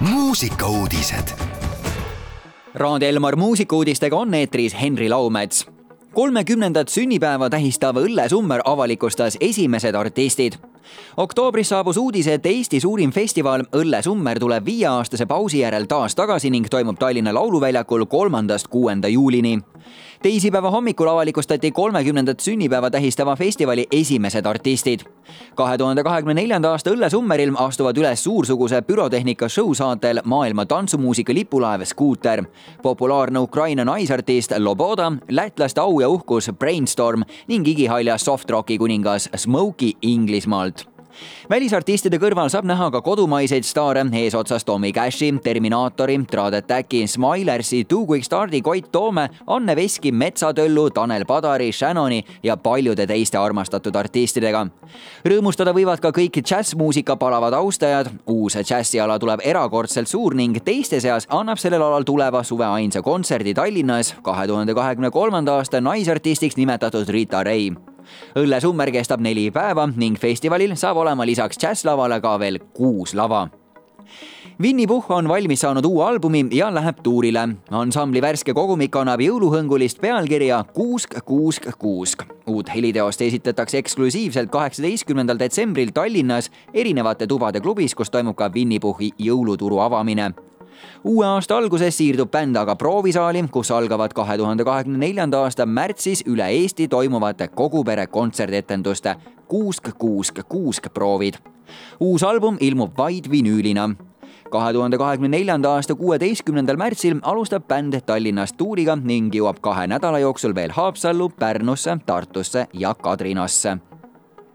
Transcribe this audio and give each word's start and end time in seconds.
muusikauudised. 0.00 1.28
Raadio 2.74 3.08
Elmar 3.08 3.36
muusikauudistega 3.36 4.16
on 4.16 4.34
eetris 4.34 4.80
Henri 4.80 5.08
Laumets. 5.08 5.66
kolmekümnendat 6.14 6.88
sünnipäeva 6.88 7.50
tähistav 7.50 7.96
õllesummer 7.96 8.60
avalikustas 8.64 9.36
esimesed 9.40 9.94
artistid 9.94 10.52
oktoobris 11.16 11.68
saabus 11.68 11.96
uudis, 11.96 12.26
et 12.26 12.46
Eesti 12.46 12.80
suurim 12.80 13.10
festival 13.12 13.64
Õllesummer 13.76 14.38
tuleb 14.38 14.64
viieaastase 14.64 15.26
pausi 15.26 15.58
järel 15.58 15.84
taas 15.84 16.14
tagasi 16.14 16.50
ning 16.50 16.66
toimub 16.70 16.98
Tallinna 16.98 17.34
Lauluväljakul 17.34 18.06
kolmandast 18.06 18.68
kuuenda 18.68 19.08
juulini 19.08 19.58
teisipäeva 20.22 20.70
hommikul 20.70 21.08
avalikustati 21.08 21.70
kolmekümnendat 21.70 22.40
sünnipäeva 22.40 22.90
tähistava 22.90 23.36
festivali 23.36 23.86
esimesed 23.92 24.46
artistid. 24.46 25.00
kahe 25.54 25.78
tuhande 25.78 26.02
kahekümne 26.04 26.34
neljanda 26.34 26.70
aasta 26.70 26.90
õllesummeril 26.90 27.52
astuvad 27.56 27.96
üles 27.96 28.24
suursuguse 28.24 28.82
pürotehnika 28.82 29.48
show 29.48 29.72
saatel 29.74 30.20
maailma 30.24 30.66
tantsumuusika 30.66 31.34
lipulaev 31.34 31.84
Scooter, 31.84 32.44
populaarne 32.82 33.38
Ukraina 33.38 33.84
naisartist 33.84 34.52
Loboda, 34.58 35.12
lätlaste 35.30 35.80
au 35.80 36.00
ja 36.00 36.08
uhkus 36.08 36.50
Brainstorm 36.58 37.22
ning 37.48 37.68
igihaljas 37.68 38.24
soft 38.24 38.50
rocki 38.50 38.78
kuningas 38.78 39.30
Smokey 39.36 39.92
Inglismaalt 40.02 40.97
välisartistide 41.50 42.18
kõrval 42.18 42.50
saab 42.52 42.66
näha 42.68 42.90
ka 42.90 43.00
kodumaiseid 43.02 43.64
staare 43.64 44.04
eesotsas 44.20 44.64
Tommy 44.64 44.92
Cashi, 44.92 45.32
Terminaatori, 45.44 46.18
Trad 46.30 46.54
Attacki, 46.54 47.06
Smilersi, 47.06 47.84
Two 47.84 48.06
Quick 48.06 48.24
Stardi, 48.24 48.60
Koit 48.62 48.92
Toome, 48.92 49.28
Anne 49.46 49.76
Veski, 49.76 50.12
Metsatöllu, 50.12 50.90
Tanel 50.90 51.24
Padari, 51.26 51.72
Shannoni 51.72 52.24
ja 52.42 52.56
paljude 52.56 53.06
teiste 53.06 53.38
armastatud 53.38 53.96
artistidega. 53.96 54.66
rõõmustada 55.24 55.74
võivad 55.74 56.00
ka 56.00 56.12
kõik 56.12 56.42
džässmuusika 56.42 57.16
palavad 57.16 57.52
austajad. 57.52 58.10
uus 58.26 58.56
džässiala 58.56 59.18
tuleb 59.18 59.40
erakordselt 59.44 60.08
suur 60.08 60.34
ning 60.34 60.60
teiste 60.64 61.00
seas 61.00 61.26
annab 61.28 61.58
sellel 61.58 61.82
alal 61.82 62.02
tuleva 62.02 62.42
suve 62.42 62.64
ainsa 62.64 63.02
kontserdi 63.02 63.54
Tallinnas 63.54 64.14
kahe 64.22 64.46
tuhande 64.46 64.74
kahekümne 64.74 65.10
kolmanda 65.10 65.56
aasta 65.56 65.80
naisartistiks 65.80 66.56
nimetatud 66.56 67.08
Rita 67.08 67.44
Ray 67.44 67.87
õllesummer 68.36 68.92
kestab 68.92 69.20
neli 69.20 69.50
päeva 69.50 69.88
ning 69.96 70.18
festivalil 70.18 70.76
saab 70.76 70.96
olema 71.04 71.26
lisaks 71.26 71.58
džässlavale 71.58 72.20
ka 72.20 72.38
veel 72.38 72.58
kuus 72.72 73.14
lava 73.14 73.48
Winny 74.60 74.86
Puhh 74.86 75.10
on 75.14 75.28
valmis 75.28 75.60
saanud 75.60 75.84
uue 75.86 76.04
albumi 76.04 76.46
ja 76.50 76.74
läheb 76.74 76.96
tuurile. 77.02 77.48
ansambli 77.70 78.22
värske 78.22 78.54
kogumik 78.54 78.96
annab 78.96 79.20
jõuluhõngulist 79.20 80.00
pealkirja 80.00 80.64
Kuusk, 80.74 81.14
kuusk, 81.24 81.68
kuusk. 81.78 82.24
uut 82.46 82.74
heliteost 82.74 83.20
esitatakse 83.20 83.78
eksklusiivselt 83.78 84.50
kaheksateistkümnendal 84.50 85.38
detsembril 85.38 85.90
Tallinnas 85.94 86.50
erinevate 86.74 87.26
tubade 87.26 87.60
klubis, 87.60 87.94
kus 87.94 88.10
toimub 88.10 88.36
ka 88.36 88.50
Winny 88.54 88.80
Puhhi 88.80 89.12
jõuluturu 89.18 89.78
avamine 89.78 90.32
uue 91.04 91.26
aasta 91.26 91.56
alguses 91.56 91.96
siirdub 91.96 92.30
bänd 92.30 92.56
aga 92.56 92.76
proovisaali, 92.76 93.44
kus 93.50 93.70
algavad 93.70 94.12
kahe 94.14 94.36
tuhande 94.38 94.64
kahekümne 94.64 94.98
neljanda 94.98 95.42
aasta 95.44 95.66
märtsis 95.66 96.24
üle 96.26 96.48
Eesti 96.48 96.88
toimuvate 96.88 97.48
kogupere 97.48 98.06
kontsertetenduste 98.06 99.16
Kuusk, 99.48 99.88
kuusk, 99.98 100.38
kuusk 100.48 100.86
proovid. 100.94 101.34
uus 102.00 102.22
album 102.22 102.56
ilmub 102.60 102.98
vaid 102.98 103.30
vinüülina 103.30 103.90
kahe 104.50 104.72
tuhande 104.72 104.98
kahekümne 104.98 105.28
neljanda 105.38 105.70
aasta 105.70 105.94
kuueteistkümnendal 105.94 106.76
märtsil 106.76 107.20
alustab 107.22 107.68
bänd 107.68 108.00
Tallinnast 108.06 108.56
tuuriga 108.56 108.96
ning 108.96 109.34
jõuab 109.34 109.60
kahe 109.60 109.86
nädala 109.86 110.18
jooksul 110.18 110.54
veel 110.54 110.70
Haapsallu, 110.70 111.28
Pärnusse, 111.28 111.98
Tartusse 112.06 112.66
ja 112.72 112.94
Kadrinasse 112.94 113.78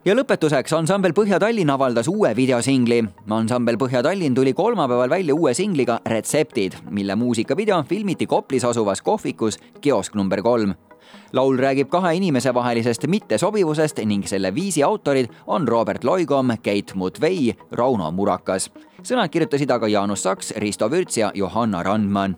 ja 0.05 0.13
lõpetuseks 0.15 0.73
ansambel 0.75 1.13
Põhja-Tallinn 1.15 1.71
avaldas 1.71 2.09
uue 2.11 2.33
videosingli. 2.35 3.03
ansambel 3.29 3.77
Põhja-Tallinn 3.79 4.35
tuli 4.35 4.53
kolmapäeval 4.53 5.09
välja 5.09 5.35
uue 5.35 5.53
singliga 5.53 5.99
Retseptid, 6.05 6.73
mille 6.89 7.15
muusikavideo 7.15 7.83
filmiti 7.89 8.27
Koplis 8.27 8.65
asuvas 8.65 9.01
kohvikus 9.01 9.59
Kiosk 9.81 10.15
number 10.15 10.41
kolm. 10.41 10.73
laul 11.33 11.57
räägib 11.57 11.89
kahe 11.89 12.15
inimese 12.15 12.53
vahelisest 12.53 13.07
mittesobivusest 13.07 13.99
ning 14.05 14.25
selle 14.27 14.55
viisi 14.55 14.83
autorid 14.83 15.27
on 15.47 15.67
Robert 15.67 16.03
Loigom, 16.03 16.57
Keit 16.63 16.91
Mutvei, 16.95 17.55
Rauno 17.71 18.11
Murakas. 18.11 18.71
sõnad 19.03 19.29
kirjutasid 19.29 19.71
aga 19.71 19.87
Jaanus 19.87 20.23
Saks, 20.23 20.53
Risto 20.57 20.89
Vürts 20.89 21.17
ja 21.17 21.31
Johanna 21.33 21.83
Randman. 21.83 22.37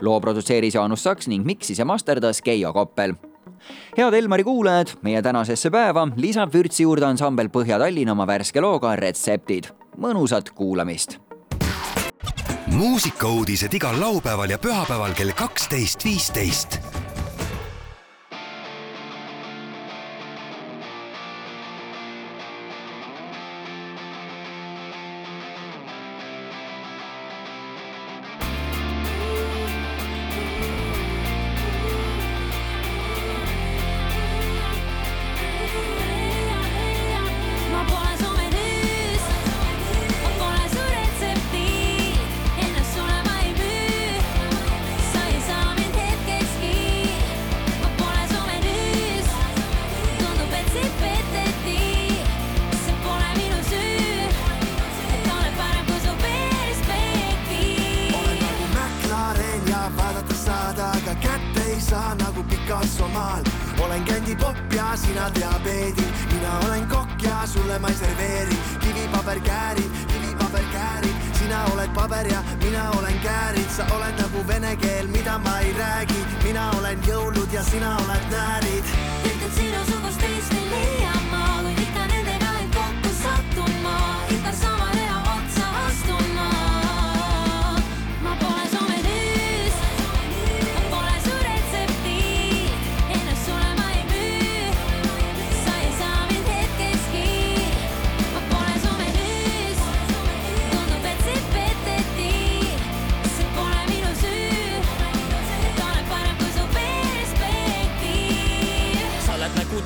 loo 0.00 0.20
produtseeris 0.20 0.74
Jaanus 0.74 1.02
Saks 1.02 1.28
ning 1.28 1.46
miksis 1.46 1.78
ja 1.78 1.84
masterdas 1.84 2.42
Keijo 2.42 2.72
Koppel 2.72 3.14
head 3.96 4.14
Elmari 4.14 4.44
kuulajad, 4.44 4.96
meie 5.02 5.22
tänasesse 5.22 5.70
päeva 5.70 6.08
lisab 6.16 6.54
vürtsi 6.54 6.82
juurde 6.82 7.06
ansambel 7.06 7.48
Põhja-Tallinn 7.48 8.10
oma 8.10 8.26
värske 8.26 8.60
looga 8.60 8.96
Retseptid. 8.96 9.70
mõnusat 9.98 10.50
kuulamist. 10.54 11.18
muusikauudised 12.66 13.74
igal 13.74 14.00
laupäeval 14.00 14.50
ja 14.50 14.58
pühapäeval 14.58 15.14
kell 15.14 15.32
kaksteist, 15.36 16.04
viisteist 16.04 17.01
sa 61.92 62.14
nagu 62.16 62.42
Picasso 62.48 63.06
maal. 63.08 63.44
olen 63.84 64.04
candipopp 64.04 64.72
ja 64.72 64.96
sina 64.96 65.28
diabeedil, 65.34 66.10
mina 66.32 66.52
olen 66.64 66.88
kokk 66.88 67.22
ja 67.22 67.46
sulle 67.46 67.78
ma 67.78 67.88
ei 67.88 67.94
serveeri. 67.94 68.56
Kivipaberkäärid, 68.80 69.92
kivipaberkäärid, 70.12 71.16
sina 71.38 71.64
oled 71.72 71.92
paber 71.94 72.26
ja 72.26 72.40
mina 72.64 72.90
olen 72.98 73.18
käärid, 73.20 73.70
sa 73.76 73.84
oled 73.96 74.16
nagu 74.22 74.46
vene 74.48 74.76
keel, 74.76 75.06
mida 75.08 75.38
ma 75.38 75.58
ei 75.60 75.72
räägi, 75.78 76.20
mina 76.44 76.70
olen 76.78 76.98
jõulud 77.08 77.52
ja 77.52 77.62
sina 77.62 77.96
oled 77.96 78.24
näärid. 78.30 78.51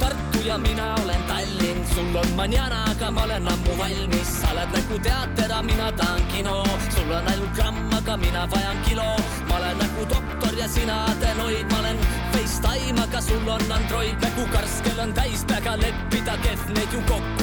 Tartu 0.01 0.41
ja 0.45 0.59
mina 0.59 0.95
olen 1.03 1.23
Tallinn, 1.29 1.87
sul 1.95 2.17
on 2.17 2.31
manjana, 2.37 2.85
aga 2.91 3.11
ma 3.11 3.23
olen 3.25 3.49
ammu 3.49 3.79
valmis, 3.79 4.31
sa 4.41 4.53
oled 4.53 4.71
nagu 4.77 4.99
teater, 5.07 5.51
aga 5.53 5.63
mina 5.63 5.93
tahan 5.93 6.23
kino, 6.33 6.65
sul 6.95 7.13
on 7.13 7.29
ainult 7.33 7.55
gramm, 7.55 7.95
aga 7.99 8.17
mina 8.17 8.47
vajan 8.51 8.79
kilo, 8.89 9.09
ma 9.49 9.57
olen 9.57 9.79
nagu 9.79 10.09
doktor 10.15 10.53
ja 10.59 10.69
sina 10.69 11.05
adenoid, 11.13 11.67
ma 11.73 11.79
olen 11.79 11.99
FaceTime, 12.33 13.01
aga 13.03 13.21
sul 13.21 13.49
on 13.49 13.73
Android. 13.73 14.17
Nagu 14.23 14.45
karsk, 14.53 14.85
kel 14.85 15.01
on 15.01 15.13
täis 15.17 15.45
peaga 15.49 15.77
leppida, 15.81 16.37
kehv. 16.45 16.69
Neid 16.77 16.93
ju 16.93 17.01
kokku 17.09 17.36